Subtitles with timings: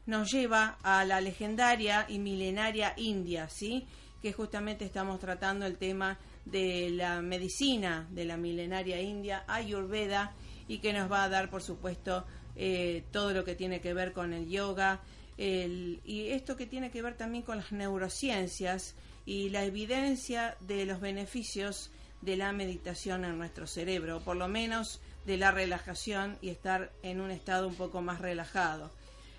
[0.06, 3.86] nos lleva a la legendaria y milenaria India, ¿sí?
[4.22, 10.34] que justamente estamos tratando el tema de la medicina de la milenaria India, Ayurveda,
[10.66, 12.24] y que nos va a dar, por supuesto,
[12.56, 15.00] eh, todo lo que tiene que ver con el yoga,
[15.38, 18.96] y esto que tiene que ver también con las neurociencias,
[19.28, 21.90] y la evidencia de los beneficios
[22.22, 26.90] de la meditación en nuestro cerebro, o por lo menos de la relajación y estar
[27.02, 28.90] en un estado un poco más relajado.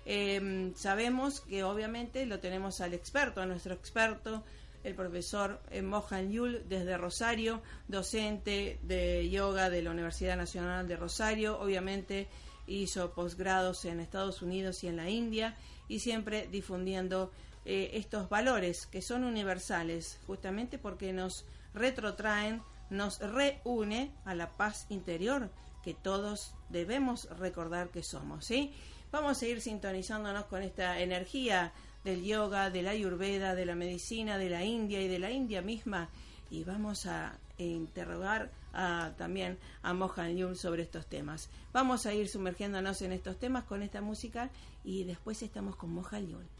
[0.06, 4.44] Em, sabemos que obviamente lo tenemos al experto, a nuestro experto,
[4.84, 10.94] el profesor eh, Mohan Yul desde Rosario, docente de yoga de la Universidad Nacional de
[10.94, 12.28] Rosario, obviamente
[12.68, 15.56] hizo posgrados en Estados Unidos y en la India
[15.88, 17.32] y siempre difundiendo
[17.64, 21.44] eh, estos valores que son universales, justamente porque nos
[21.74, 25.50] retrotraen, nos reúne a la paz interior
[25.82, 28.44] que todos debemos recordar que somos.
[28.44, 28.72] ¿sí?
[29.12, 31.72] Vamos a ir sintonizándonos con esta energía
[32.04, 35.62] del yoga, de la ayurveda, de la medicina, de la India y de la India
[35.62, 36.08] misma
[36.50, 41.48] y vamos a interrogar a, también a Mohan Yun sobre estos temas.
[41.72, 44.50] Vamos a ir sumergiéndonos en estos temas con esta música
[44.84, 46.59] y después estamos con Mohan Yun.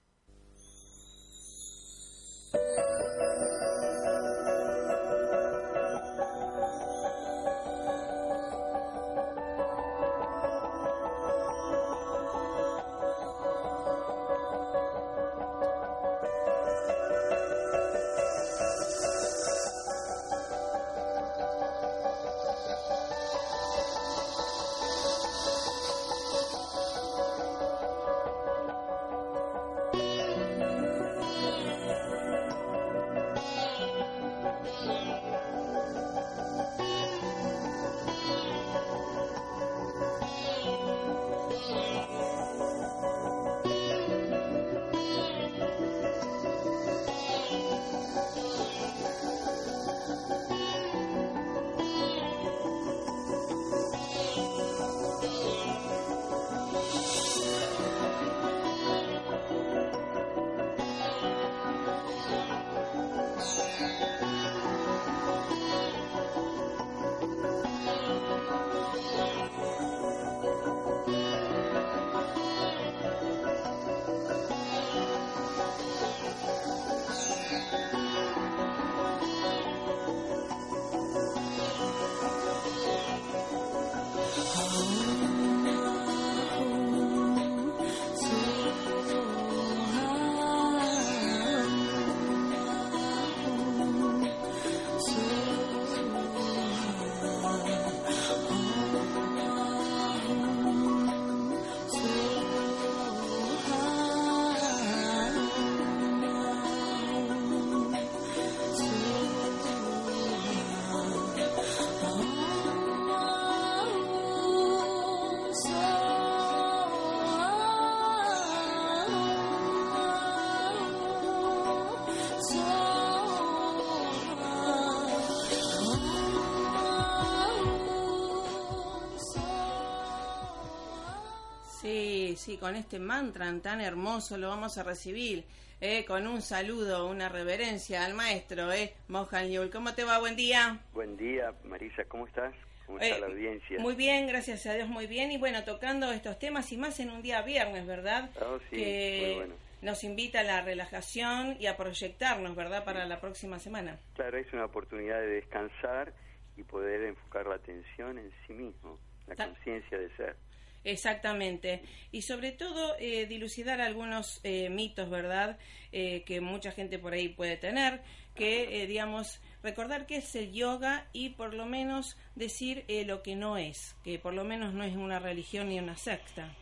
[132.61, 135.43] Con este mantra tan hermoso lo vamos a recibir,
[135.81, 139.71] eh, con un saludo, una reverencia al maestro, eh, Mohan Yul.
[139.71, 140.19] ¿Cómo te va?
[140.19, 140.79] Buen día.
[140.93, 142.53] Buen día, Marisa, ¿cómo estás?
[142.85, 143.79] ¿Cómo está la audiencia?
[143.79, 145.31] Muy bien, gracias a Dios, muy bien.
[145.31, 148.29] Y bueno, tocando estos temas y más en un día viernes, ¿verdad?
[148.39, 149.55] Oh, sí, que muy bueno.
[149.81, 152.85] nos invita a la relajación y a proyectarnos, ¿verdad?
[152.85, 153.97] Para la próxima semana.
[154.13, 156.13] Claro, es una oportunidad de descansar
[156.55, 160.35] y poder enfocar la atención en sí mismo, la conciencia de ser.
[160.83, 161.83] Exactamente.
[162.11, 165.57] Y sobre todo eh, dilucidar algunos eh, mitos, ¿verdad?
[165.91, 168.01] Eh, que mucha gente por ahí puede tener,
[168.35, 173.57] que, digamos, recordar qué es el yoga y por lo menos decir lo que no
[173.57, 176.55] es, que por lo menos no es una religión ni una secta.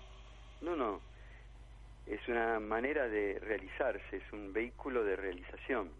[0.61, 0.99] No, no.
[2.07, 5.91] Es una manera de realizarse, es un vehículo de realización,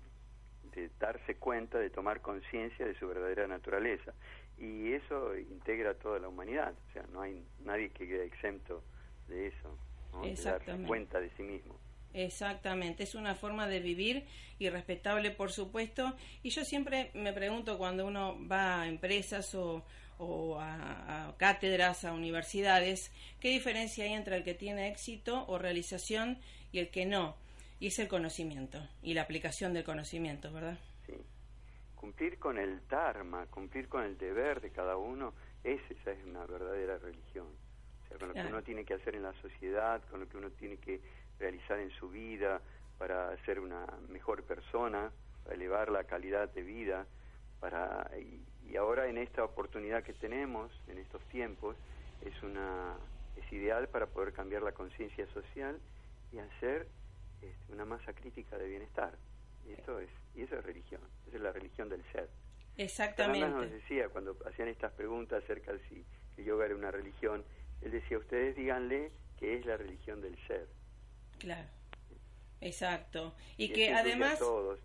[0.74, 4.14] de darse cuenta, de tomar conciencia de su verdadera naturaleza
[4.60, 8.84] y eso integra a toda la humanidad, o sea, no hay nadie que quede exento
[9.28, 9.78] de eso,
[10.22, 11.76] de darse cuenta de sí mismo.
[12.14, 14.26] Exactamente, es una forma de vivir
[14.58, 16.16] y respetable, por supuesto.
[16.42, 19.84] Y yo siempre me pregunto cuando uno va a empresas o,
[20.60, 26.40] a, cátedras, a universidades, ¿qué diferencia hay entre el que tiene éxito o realización
[26.72, 27.36] y el que no?
[27.80, 30.78] Y es el conocimiento y la aplicación del conocimiento, ¿verdad?
[32.00, 35.34] Cumplir con el dharma, cumplir con el deber de cada uno,
[35.66, 37.48] esa es una verdadera religión.
[37.48, 40.38] O sea, con lo que uno tiene que hacer en la sociedad, con lo que
[40.38, 41.02] uno tiene que
[41.38, 42.62] realizar en su vida
[42.98, 45.12] para ser una mejor persona,
[45.44, 47.06] para elevar la calidad de vida,
[47.60, 48.46] para y,
[48.78, 51.76] ahora en esta oportunidad que tenemos en estos tiempos
[52.24, 52.96] es una
[53.36, 55.80] es ideal para poder cambiar la conciencia social
[56.32, 56.88] y hacer
[57.42, 59.18] este, una masa crítica de bienestar.
[59.68, 62.30] Y esto es y eso es religión, esa es la religión del ser.
[62.78, 63.48] Exactamente.
[63.48, 66.06] nos decía cuando hacían estas preguntas acerca de si
[66.38, 67.44] el yoga era una religión,
[67.82, 70.68] él decía, ustedes díganle que es la religión del ser.
[71.40, 71.68] Claro.
[72.62, 73.34] Exacto.
[73.58, 74.80] Y, que además todos.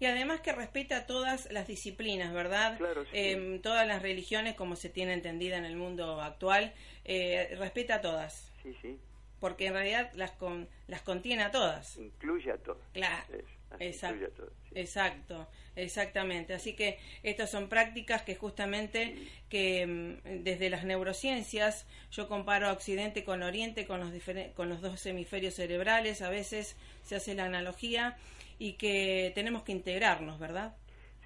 [0.00, 2.76] Y además que respeta todas las disciplinas, ¿verdad?
[2.76, 6.74] Claro, eh, todas las religiones, como se tiene entendida en el mundo actual,
[7.04, 8.52] eh, respeta a todas.
[8.62, 8.98] Sí, sí.
[9.40, 11.96] Porque en realidad las, con, las contiene a todas.
[11.96, 12.82] Incluye a todas.
[12.92, 13.38] Claro.
[13.78, 16.54] Exacto, exacto, exactamente.
[16.54, 19.16] Así que estas son prácticas que justamente
[19.48, 24.12] que mm, desde las neurociencias yo comparo Occidente con Oriente, con los,
[24.54, 28.16] con los dos hemisferios cerebrales, a veces se hace la analogía
[28.58, 30.76] y que tenemos que integrarnos, ¿verdad?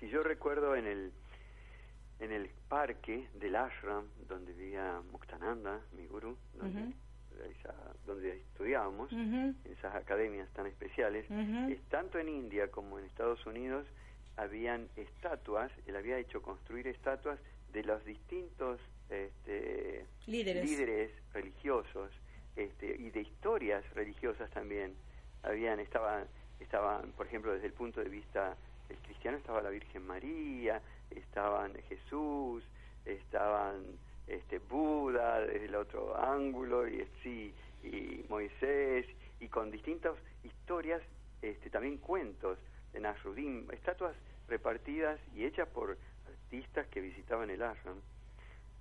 [0.01, 1.13] Si yo recuerdo en el
[2.21, 6.93] en el parque del ashram donde vivía Muktananda, mi gurú, donde
[8.07, 11.27] donde estudiábamos, en esas academias tan especiales,
[11.89, 13.87] tanto en India como en Estados Unidos
[14.37, 17.39] habían estatuas, él había hecho construir estatuas
[17.73, 18.81] de los distintos
[19.11, 21.11] este, líderes.
[21.33, 22.11] religiosos
[22.57, 24.95] este, y de historias religiosas también.
[25.43, 26.27] Habían, estaban,
[26.61, 28.57] estaban, por ejemplo, desde el punto de vista
[28.89, 30.81] del cristiano estaba la Virgen María,
[31.11, 32.65] estaban Jesús,
[33.05, 33.85] estaban
[34.29, 39.07] este Buda desde el otro ángulo y sí y Moisés
[39.41, 41.03] y con distintas historias
[41.43, 42.59] este también cuentos
[42.93, 44.15] de Nasruddin estatuas
[44.49, 48.01] repartidas y hechas por artistas que visitaban el ashram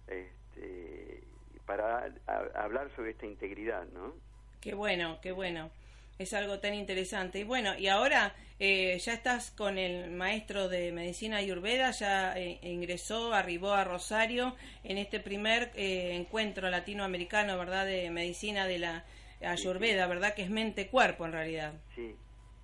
[0.08, 1.24] este,
[1.66, 2.12] para
[2.56, 4.14] hablar sobre esta integridad no
[4.62, 5.70] qué bueno qué bueno
[6.18, 7.40] es algo tan interesante.
[7.40, 12.60] Y bueno, y ahora eh, ya estás con el maestro de medicina ayurveda, ya eh,
[12.64, 19.06] ingresó, arribó a Rosario en este primer eh, encuentro latinoamericano, ¿verdad?, de medicina de la
[19.42, 21.74] ayurveda, ¿verdad?, que es mente-cuerpo en realidad.
[21.94, 22.16] Sí,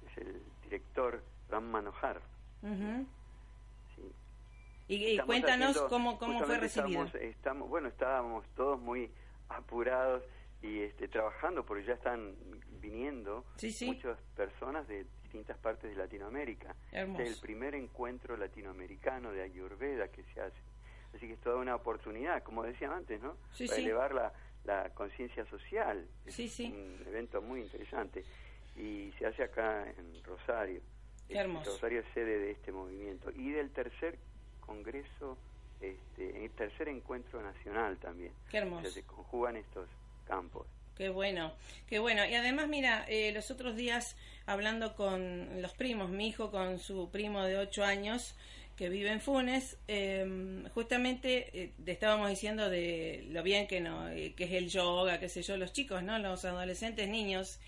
[0.07, 2.22] es el director Ram Manohar.
[4.88, 7.05] Y, cuéntanos cómo, cómo fue recibido.
[7.22, 9.10] estamos, bueno, estábamos todos muy
[9.50, 10.24] apurados
[10.63, 12.36] y este, trabajando porque ya están
[12.82, 13.46] viniendo
[13.86, 16.74] muchas personas de distintas partes de Latinoamérica.
[16.91, 20.58] Es el primer encuentro latinoamericano de Ayurveda que se hace.
[21.13, 23.36] Así que es toda una oportunidad, como decía antes, ¿no?
[23.67, 26.08] Para elevar la, la conciencia social.
[26.25, 28.24] Es un evento muy interesante.
[28.75, 30.82] Y se hace acá en Rosario.
[31.74, 33.32] Rosario es sede de este movimiento.
[33.32, 34.17] Y del tercer
[34.62, 35.38] congreso,
[35.82, 38.32] este, el tercer encuentro nacional también.
[38.50, 38.89] Qué hermoso.
[38.89, 39.88] se conjugan estos
[40.24, 40.68] campos.
[40.96, 41.53] Qué bueno,
[41.88, 42.25] qué bueno.
[42.25, 44.15] Y además, mira, eh, los otros días
[44.46, 48.36] hablando con los primos, mi hijo con su primo de 8 años
[48.75, 54.34] que vive en Funes, em, justamente eh, estábamos diciendo de lo bien que, no, eh,
[54.36, 56.18] que es el yoga, qué sé yo, los chicos, ¿no?
[56.20, 57.60] Los adolescentes, niños.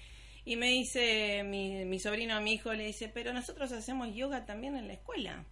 [0.46, 4.76] Y me dice mi, mi sobrino mi hijo, le dice, pero nosotros hacemos yoga también
[4.76, 5.46] en la escuela.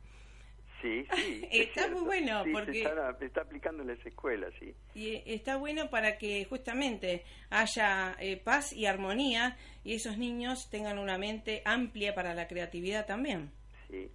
[0.84, 1.48] Sí, sí.
[1.52, 2.84] está muy bueno porque...
[3.18, 4.76] Se está, aplicando en las escuelas, sí.
[4.94, 11.00] Y está bueno para que justamente haya eh, paz y armonía y esos niños tengan
[11.00, 13.50] una mente amplia para la creatividad también.
[13.90, 14.12] Sí.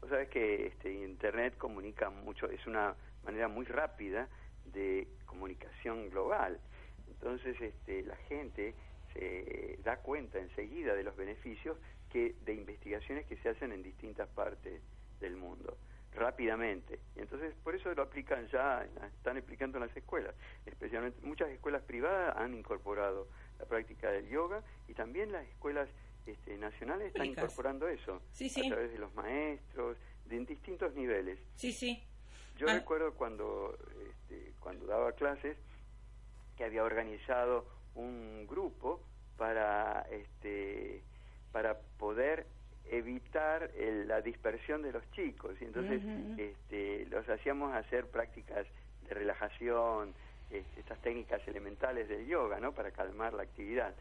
[0.00, 4.28] Vos sabés que este, Internet comunica mucho, es una manera muy rápida
[4.66, 6.60] de comunicación global.
[7.08, 8.74] Entonces este, la gente
[9.12, 11.76] se da cuenta enseguida de los beneficios
[12.10, 14.80] que de investigaciones que se hacen en distintas partes
[15.20, 15.76] del mundo
[16.14, 17.00] rápidamente.
[17.16, 20.34] Y entonces por eso lo aplican ya, están aplicando en las escuelas.
[20.66, 23.28] Especialmente muchas escuelas privadas han incorporado
[23.58, 25.88] la práctica del yoga y también las escuelas
[26.26, 31.38] este, nacionales están incorporando eso a través de los maestros, de en distintos niveles.
[31.56, 32.02] Sí, sí.
[32.56, 32.74] Yo ah.
[32.74, 33.76] recuerdo cuando
[34.08, 35.56] este, cuando daba clases
[36.56, 39.02] que había organizado un grupo
[39.36, 41.02] para este
[41.50, 42.46] para poder
[42.92, 43.70] evitar
[44.06, 45.56] la dispersión de los chicos.
[45.60, 46.02] Y entonces
[46.36, 48.66] este, los hacíamos hacer prácticas
[49.08, 50.14] de relajación
[50.50, 53.94] este, estas técnicas elementales del yoga no para calmar la actividad.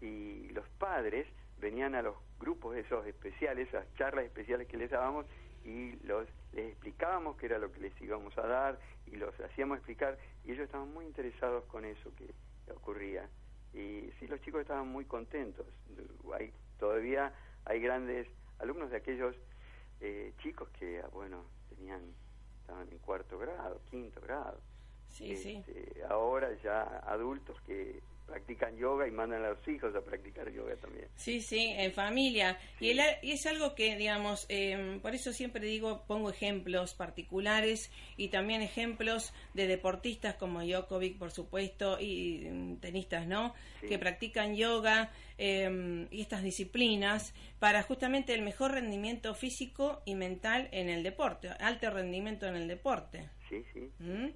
[0.00, 1.26] Y los padres
[1.60, 5.26] venían a los grupos esos especiales esas charlas especiales que les dábamos
[5.64, 9.76] y los les explicábamos qué era lo que les íbamos a dar y los hacíamos
[9.78, 12.32] explicar y ellos estaban muy interesados con eso que
[12.72, 13.28] ocurría.
[13.72, 15.66] Y sí los chicos estaban muy contentos.
[16.34, 17.32] Hay todavía
[17.64, 18.26] hay grandes
[18.58, 19.36] alumnos de aquellos
[20.00, 22.00] eh, chicos que bueno tenían
[22.60, 24.60] estaban en cuarto grado quinto grado
[25.08, 25.64] sí, sí.
[25.66, 30.76] Este, ahora ya adultos que practican yoga y mandan a los hijos a practicar yoga
[30.76, 31.08] también.
[31.16, 32.58] Sí, sí, en familia.
[32.78, 38.62] Y, es algo que, digamos, em, por eso siempre digo, pongo ejemplos particulares y también
[38.62, 43.54] ejemplos de deportistas como Djokovic, por supuesto, y mm, tenistas, ¿no?
[43.80, 50.68] Que practican yoga em, y estas disciplinas para justamente el mejor rendimiento físico y mental
[50.70, 53.28] en el deporte, alto rendimiento en el deporte.
[53.48, 53.90] Sí, sí.
[53.98, 54.28] ¿Mm?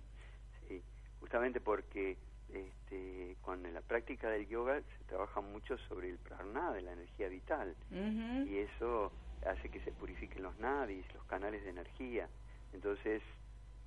[0.66, 0.82] Sí,
[1.20, 2.16] justamente porque
[2.54, 7.28] este, con la práctica del yoga se trabaja mucho sobre el prana, de la energía
[7.28, 9.12] vital, y eso
[9.46, 12.28] hace que se purifiquen los nadis, los canales de energía.
[12.73, 13.23] Entonces,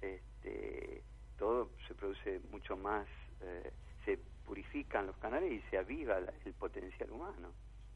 [0.01, 1.01] este,
[1.37, 3.07] todo se produce mucho más,
[3.41, 3.71] eh,
[4.05, 7.51] se purifican los canales y se aviva el potencial humano.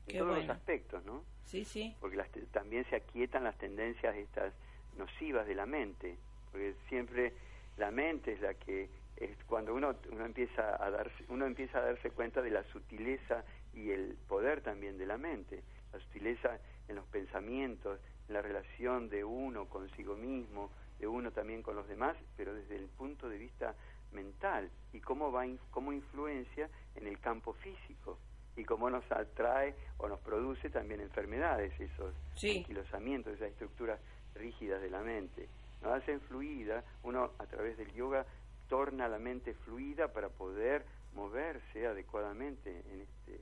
[0.08, 1.24] En todos los aspectos, ¿no?
[1.44, 1.96] Sí, sí.
[2.00, 2.18] Porque
[2.52, 4.54] también se aquietan las tendencias estas
[4.98, 6.18] nocivas de la mente,
[6.52, 7.34] porque siempre
[7.78, 8.90] la mente es la que
[9.22, 13.44] es cuando uno, uno empieza a darse uno empieza a darse cuenta de la sutileza
[13.74, 15.64] y el poder también de la mente
[15.94, 21.62] la sutileza en los pensamientos en la relación de uno consigo mismo de uno también
[21.62, 23.76] con los demás pero desde el punto de vista
[24.12, 28.18] mental y cómo va cómo influencia en el campo físico
[28.56, 32.58] y cómo nos atrae o nos produce también enfermedades esos sí.
[32.58, 34.00] anquilosamientos esas estructuras
[34.34, 35.48] rígidas de la mente
[35.82, 38.26] nos hacen fluida uno a través del yoga
[38.72, 43.42] torna la mente fluida para poder moverse adecuadamente en este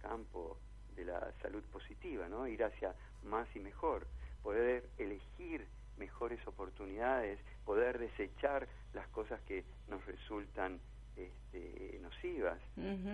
[0.00, 0.56] campo
[0.96, 2.48] de la salud positiva, ¿no?
[2.48, 4.06] Ir hacia más y mejor,
[4.42, 5.66] poder elegir
[5.98, 10.80] mejores oportunidades, poder desechar las cosas que nos resultan
[11.14, 12.58] este, nocivas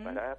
[0.04, 0.38] para,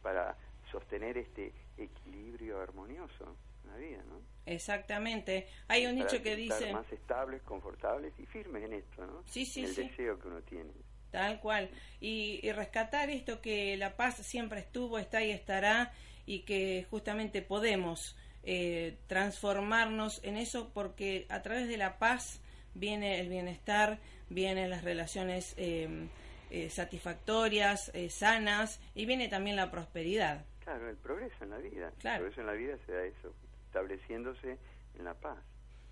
[0.00, 0.36] para
[0.70, 4.20] sostener este equilibrio armonioso en la vida, ¿no?
[4.46, 5.46] Exactamente.
[5.68, 6.72] Hay un dicho que dice...
[6.72, 9.22] más estables, confortables y firmes en esto, ¿no?
[9.26, 10.72] Sí, sí, el deseo que uno tiene.
[11.10, 11.70] Tal cual.
[12.00, 15.92] Y, rescatar esto que la paz siempre estuvo, está y estará,
[16.26, 22.40] y que justamente podemos eh, transformarnos en eso porque a través de la paz
[22.74, 23.98] viene el bienestar,
[24.30, 26.08] vienen las relaciones em,
[26.50, 30.46] eh, satisfactorias, eh, sanas, y viene también la prosperidad.
[30.64, 31.92] Claro, el progreso en la vida.
[31.98, 32.26] Claro.
[32.26, 33.34] El progreso en la vida se da eso
[33.72, 34.58] estableciéndose
[34.98, 35.38] en la paz.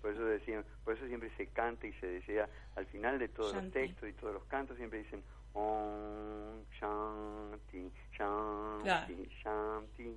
[0.01, 3.55] Por eso decían, por eso siempre se canta y se desea al final de todos
[3.55, 5.23] los textos y todos los cantos siempre dicen
[5.53, 10.15] Om Shanti Shanti Shanti.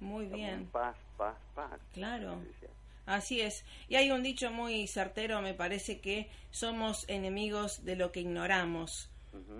[0.00, 0.66] Muy bien.
[0.66, 1.80] Paz, paz, paz.
[1.92, 2.40] Claro.
[3.06, 3.64] Así es.
[3.88, 9.10] Y hay un dicho muy certero, me parece que somos enemigos de lo que ignoramos.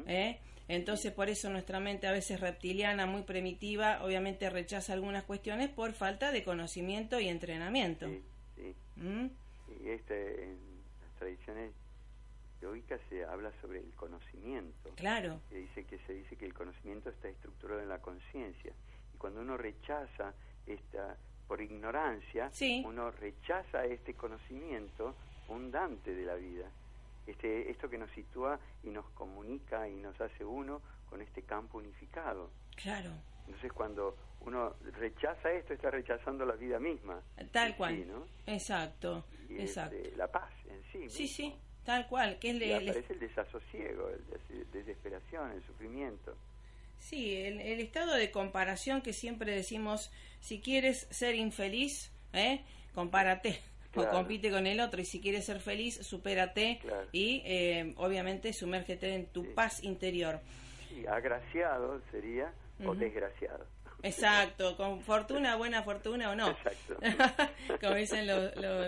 [0.07, 0.38] ¿eh?
[0.68, 5.92] Entonces, por eso nuestra mente a veces reptiliana, muy primitiva, obviamente rechaza algunas cuestiones por
[5.92, 8.06] falta de conocimiento y entrenamiento.
[8.06, 8.22] Sí,
[8.56, 8.75] sí.
[8.96, 9.26] ¿Mm?
[9.82, 10.58] Y este, en
[11.02, 11.72] las tradiciones
[12.60, 14.90] yoicas se habla sobre el conocimiento.
[14.96, 15.40] Claro.
[15.48, 18.72] Se dice que se dice que el conocimiento está estructurado en la conciencia
[19.14, 20.34] y cuando uno rechaza
[20.66, 22.50] esta por ignorancia,
[22.84, 25.14] uno rechaza este conocimiento
[25.46, 26.70] fundante de la vida
[27.28, 31.78] este, esto que nos sitúa y nos comunica y nos hace uno con este campo
[31.78, 32.50] unificado.
[32.75, 33.11] Claro.
[33.47, 37.23] Entonces cuando uno rechaza esto, está rechazando la vida misma.
[37.52, 38.04] Tal cual.
[38.47, 39.97] Exacto, exacto.
[40.16, 41.08] la paz en sí.
[41.08, 41.54] Sí, sí,
[41.85, 42.38] tal cual.
[42.38, 46.37] Que es aparece el desasosiego, el desesperación, el sufrimiento.
[46.99, 52.64] Sí, el, estado de comparación que siempre decimos, si quieres ser infeliz, ¿eh?
[52.94, 53.62] compárate
[53.99, 56.81] o compite con el otro y si quieres ser feliz, supérate
[57.12, 60.40] y eh, obviamente sumérgete en tu paz interior.
[60.88, 62.52] Sí, agraciado sería
[62.85, 63.67] o desgraciado.
[64.02, 66.51] Exacto, con fortuna, buena fortuna o no.
[66.51, 66.99] Exacto.
[67.81, 68.29] Como dicen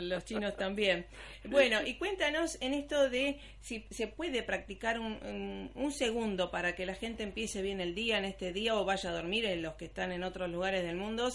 [0.09, 1.07] los chinos también.
[1.45, 6.87] Bueno, y cuéntanos en esto de si se puede practicar un, un, segundo para que
[6.87, 9.75] la gente empiece bien el día en este día o vaya a dormir en los
[9.75, 11.29] que están en otros lugares del mundo,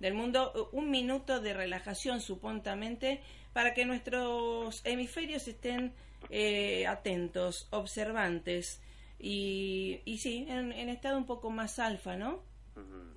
[0.00, 3.20] del mundo un minuto de relajación supuestamente
[3.52, 5.92] para que nuestros hemisferios estén
[6.28, 8.82] eh, atentos, observantes
[9.18, 12.42] y, y sí, en, en estado un poco más alfa, ¿no?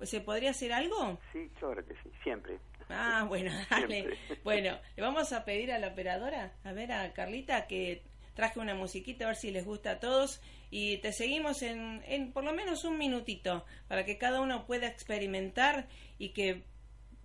[0.02, 1.18] ¿Se podría hacer algo?
[1.32, 2.58] Sí, claro que sí, siempre.
[2.90, 4.18] Ah, bueno, dale.
[4.42, 8.02] Bueno, le vamos a pedir a la operadora, a ver a Carlita, que
[8.34, 12.32] traje una musiquita a ver si les gusta a todos y te seguimos en, en
[12.32, 15.86] por lo menos un minutito para que cada uno pueda experimentar
[16.18, 16.64] y que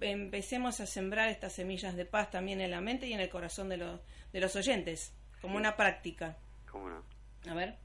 [0.02, 3.70] empecemos a sembrar estas semillas de paz también en la mente y en el corazón
[3.70, 6.38] de los, de los oyentes, como una práctica.
[6.70, 7.04] ¿Cómo no?
[7.50, 7.78] A ver.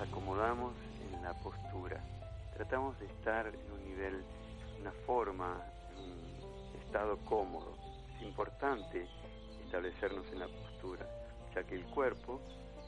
[0.00, 0.74] acomodamos
[1.12, 2.00] en la postura.
[2.54, 4.24] Tratamos de estar en un nivel,
[4.80, 5.62] una forma,
[5.96, 7.76] en un estado cómodo.
[8.16, 9.06] Es importante
[9.64, 11.06] establecernos en la postura,
[11.54, 12.40] ya que el cuerpo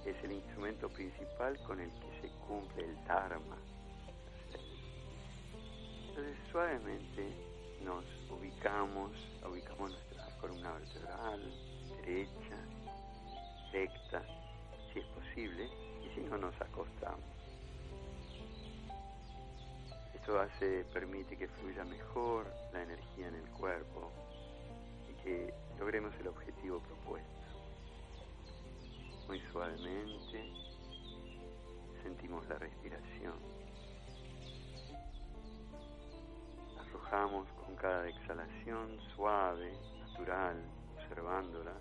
[0.04, 3.56] es el instrumento principal con el que se cumple el Dharma.
[6.08, 7.32] Entonces suavemente
[7.84, 9.10] nos ubicamos,
[9.48, 11.40] ubicamos nuestra columna vertebral,
[12.00, 12.56] derecha,
[13.72, 14.22] recta,
[14.92, 15.68] si es posible,
[16.14, 17.24] si no nos acostamos.
[20.14, 24.12] Esto hace, permite que fluya mejor la energía en el cuerpo
[25.10, 27.41] y que logremos el objetivo propuesto.
[29.26, 30.52] Muy suavemente
[32.02, 33.34] sentimos la respiración.
[36.78, 40.56] Aflojamos con cada exhalación suave, natural,
[40.96, 41.72] observándola.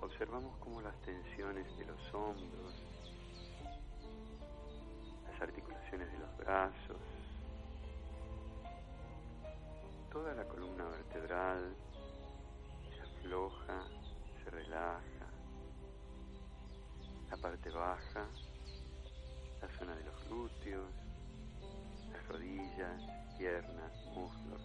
[0.00, 2.74] Observamos cómo las tensiones de los hombros,
[5.40, 7.13] articulaciones de los brazos,
[17.84, 18.26] baja,
[19.60, 20.90] la zona de los glúteos,
[22.12, 23.00] las rodillas,
[23.36, 24.62] piernas, muslos,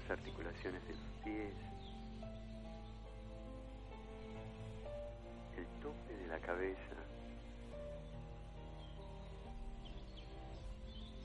[0.00, 1.54] las articulaciones de los pies,
[5.58, 6.96] el tope de la cabeza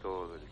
[0.01, 0.48] todo el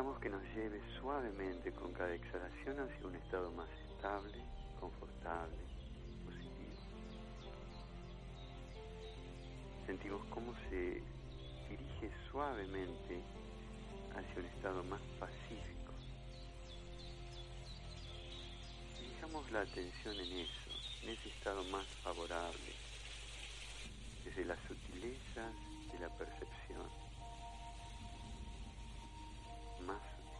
[0.00, 4.38] dejamos que nos lleve suavemente con cada exhalación hacia un estado más estable,
[4.80, 5.58] confortable,
[6.24, 6.80] positivo.
[9.84, 11.02] Sentimos cómo se
[11.68, 13.20] dirige suavemente
[14.16, 15.92] hacia un estado más pacífico.
[18.98, 20.70] Fijamos la atención en eso,
[21.02, 22.72] en ese estado más favorable,
[24.24, 25.52] desde la sutileza
[25.92, 26.88] de la percepción,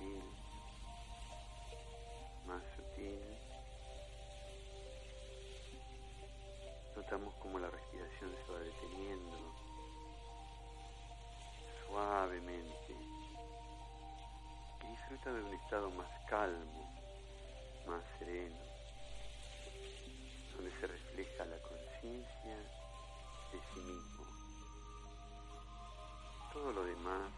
[0.01, 0.23] sutil,
[2.47, 3.21] más sutil.
[6.97, 9.37] Notamos como la respiración se va deteniendo
[11.87, 12.97] suavemente
[14.83, 16.95] y disfruta de un estado más calmo,
[17.87, 18.57] más sereno,
[20.57, 22.57] donde se refleja la conciencia
[23.53, 24.25] de sí mismo.
[26.53, 27.31] Todo lo demás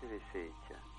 [0.00, 0.93] se desecha,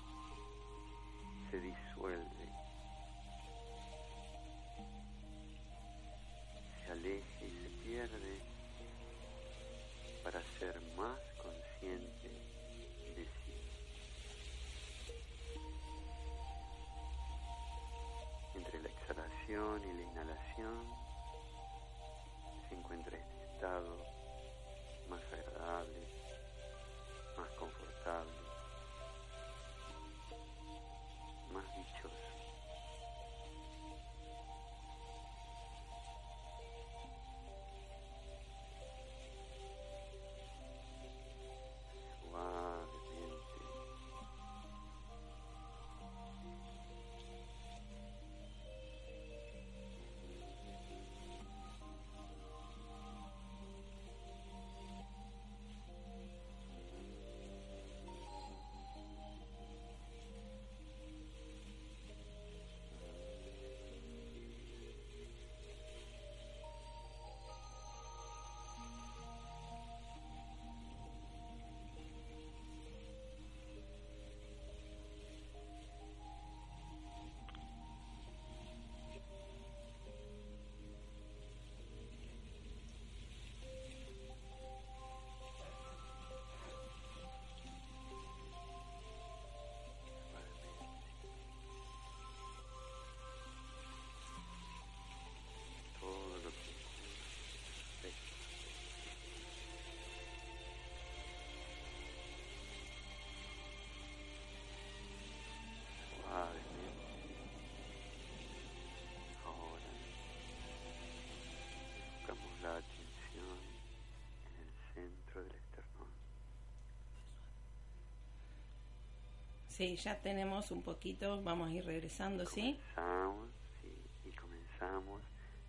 [119.76, 122.80] Sí, ya tenemos un poquito, vamos a ir regresando, ¿sí?
[122.94, 123.48] Comenzamos,
[123.82, 123.92] sí,
[124.24, 125.22] y comenzamos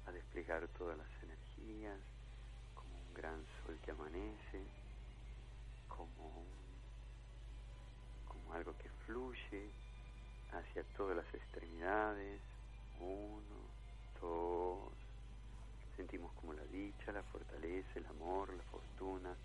[0.05, 1.99] a desplegar todas las energías
[2.73, 4.63] como un gran sol que amanece,
[5.89, 6.45] como,
[8.29, 9.69] como algo que fluye
[10.53, 12.39] hacia todas las extremidades.
[13.01, 13.59] Uno,
[14.21, 14.93] dos.
[15.97, 19.35] Sentimos como la dicha, la fortaleza, el amor, la fortuna,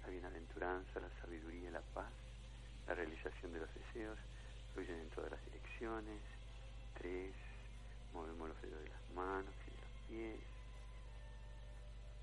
[0.00, 2.12] la bienaventuranza, la sabiduría, la paz,
[2.86, 4.18] la realización de los deseos,
[4.74, 6.20] fluyen en todas las direcciones.
[6.98, 7.34] Tres,
[8.12, 10.40] movemos los dedos de las manos y de los pies.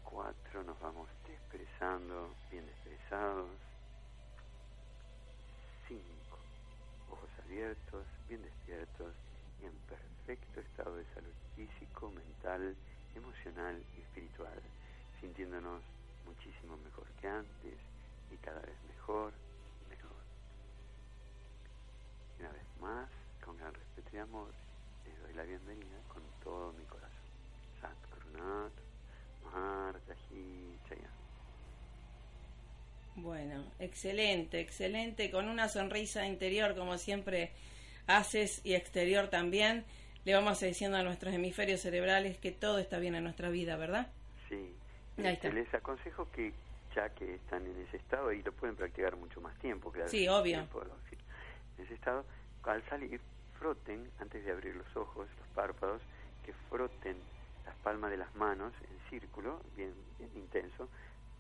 [0.04, 3.50] Cuatro, nos vamos expresando, bien expresados.
[5.88, 6.38] Cinco,
[7.12, 9.14] ojos abiertos, bien despiertos
[9.62, 12.76] y en perfecto estado de salud físico, mental,
[13.16, 14.62] emocional y espiritual,
[15.20, 15.82] sintiéndonos
[16.26, 17.78] muchísimo mejor que antes
[18.32, 19.34] y cada vez mejor
[19.86, 20.22] y mejor.
[22.38, 23.10] Y una vez más,
[23.44, 23.60] con
[24.18, 24.52] amor,
[25.06, 27.10] les doy la bienvenida con todo mi corazón.
[27.80, 28.74] Sat Kurunat,
[33.16, 37.52] Bueno, excelente, excelente, con una sonrisa interior como siempre
[38.08, 39.86] haces y exterior también.
[40.26, 44.08] Le vamos diciendo a nuestros hemisferios cerebrales que todo está bien en nuestra vida, ¿verdad?
[44.48, 44.74] Sí,
[45.18, 46.54] este, les aconsejo que
[46.96, 50.10] ya que están en ese estado y lo pueden practicar mucho más tiempo, claro.
[50.10, 50.60] Sí, obvio.
[50.60, 52.26] en ese estado,
[52.64, 53.20] al salir,
[53.60, 56.02] froten, antes de abrir los ojos, los párpados,
[56.46, 57.18] que froten
[57.66, 60.88] las palmas de las manos en círculo, bien, bien intenso,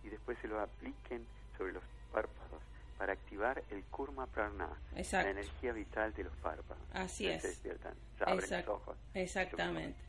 [0.03, 1.25] y después se lo apliquen
[1.57, 2.61] sobre los párpados
[2.97, 6.83] para activar el Kurma Prana, la energía vital de los párpados.
[6.93, 7.41] Así es.
[7.41, 8.97] Se despiertan, se abren los ojos.
[9.13, 10.08] Exactamente.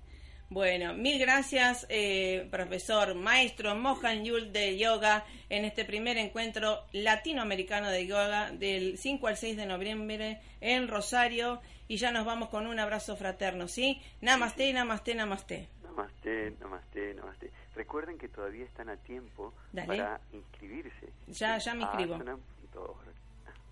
[0.50, 7.88] Bueno, mil gracias, eh, profesor, maestro Mohan Yul de Yoga, en este primer encuentro latinoamericano
[7.88, 11.60] de yoga del 5 al 6 de noviembre en Rosario.
[11.86, 14.02] Y ya nos vamos con un abrazo fraterno, ¿sí?
[14.22, 15.68] Namaste, namaste, namaste.
[15.84, 17.52] Namaste, namaste, namaste.
[17.76, 21.12] Recuerden que todavía están a tiempo para inscribirse.
[21.28, 22.18] Ya, ya me inscribo.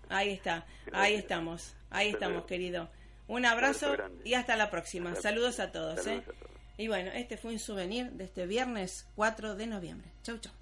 [0.07, 2.89] Ahí está, ahí estamos, ahí estamos, querido.
[3.27, 5.13] Un abrazo y hasta la próxima.
[5.15, 6.07] Saludos a todos.
[6.07, 6.23] ¿eh?
[6.79, 10.13] Y bueno, este fue un souvenir de este viernes 4 de noviembre.
[10.23, 10.53] Chau, chau.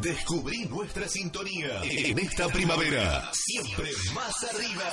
[0.00, 3.30] Descubrí nuestra sintonía en esta primavera.
[3.32, 4.90] Siempre más arriba.